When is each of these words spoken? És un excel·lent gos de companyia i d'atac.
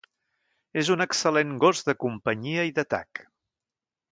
És 0.83 0.89
un 0.95 1.03
excel·lent 1.05 1.51
gos 1.65 1.83
de 1.91 1.97
companyia 2.05 2.67
i 2.71 2.75
d'atac. 2.81 3.23